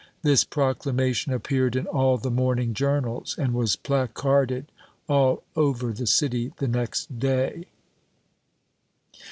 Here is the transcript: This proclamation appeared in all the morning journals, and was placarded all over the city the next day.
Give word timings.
This 0.23 0.43
proclamation 0.43 1.31
appeared 1.31 1.75
in 1.75 1.85
all 1.85 2.17
the 2.17 2.31
morning 2.31 2.73
journals, 2.73 3.35
and 3.37 3.53
was 3.53 3.75
placarded 3.75 4.65
all 5.07 5.43
over 5.55 5.93
the 5.93 6.07
city 6.07 6.51
the 6.57 6.67
next 6.67 7.19
day. 7.19 7.67